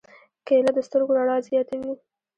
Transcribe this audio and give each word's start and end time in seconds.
کېله 0.47 0.71
د 0.75 0.79
سترګو 0.87 1.17
رڼا 1.17 1.37
زیاتوي. 1.47 1.93